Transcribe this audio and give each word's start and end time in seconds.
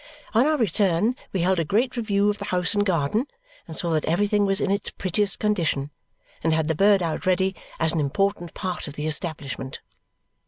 On 0.33 0.47
our 0.47 0.57
return, 0.57 1.15
we 1.31 1.41
held 1.41 1.59
a 1.59 1.63
great 1.63 1.95
review 1.95 2.27
of 2.31 2.39
the 2.39 2.45
house 2.45 2.73
and 2.73 2.83
garden 2.83 3.27
and 3.67 3.77
saw 3.77 3.91
that 3.91 4.05
everything 4.05 4.47
was 4.47 4.59
in 4.59 4.71
its 4.71 4.89
prettiest 4.89 5.37
condition, 5.37 5.91
and 6.43 6.53
had 6.55 6.67
the 6.67 6.73
bird 6.73 7.03
out 7.03 7.27
ready 7.27 7.55
as 7.79 7.93
an 7.93 7.99
important 7.99 8.55
part 8.55 8.87
of 8.87 8.95
the 8.95 9.05
establishment. 9.05 9.79